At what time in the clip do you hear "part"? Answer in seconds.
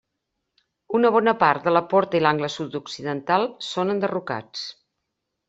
1.43-1.67